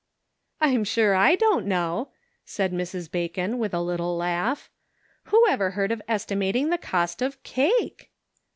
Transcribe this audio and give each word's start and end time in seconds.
"I'm 0.61 0.83
sure 0.83 1.13
I 1.13 1.35
don't 1.35 1.67
know," 1.67 2.09
said 2.43 2.73
Mrs. 2.73 3.11
Bacon, 3.11 3.59
with 3.59 3.71
a 3.71 3.79
little 3.79 4.17
laugh." 4.17 4.67
Who 5.25 5.45
ever 5.47 5.69
heard 5.77 5.91
of 5.91 6.01
estimating 6.07 6.69
the 6.71 6.79
cost 6.79 7.21
of 7.21 7.43
cake?" 7.43 8.09